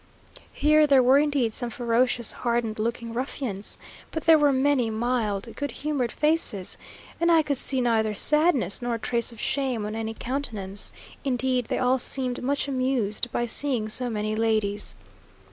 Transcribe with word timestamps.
Here 0.53 0.87
there 0.87 1.03
were 1.03 1.19
indeed 1.19 1.53
some 1.53 1.69
ferocious, 1.69 2.31
hardened 2.31 2.79
looking 2.79 3.13
ruffians 3.13 3.77
but 4.09 4.23
there 4.25 4.39
were 4.39 4.51
many 4.51 4.89
mild, 4.89 5.55
good 5.55 5.69
humoured 5.69 6.11
faces; 6.11 6.79
and 7.19 7.31
I 7.31 7.43
could 7.43 7.59
see 7.59 7.81
neither 7.81 8.15
sadness 8.15 8.81
nor 8.81 8.95
a 8.95 8.99
trace 8.99 9.31
of 9.31 9.39
shame 9.39 9.85
on 9.85 9.93
any 9.93 10.15
countenance; 10.15 10.91
indeed 11.23 11.65
they 11.67 11.77
all 11.77 11.99
seemed 11.99 12.41
much 12.41 12.67
amused 12.67 13.31
by 13.31 13.45
seeing 13.45 13.89
so 13.89 14.09
many 14.09 14.35
ladies. 14.35 14.95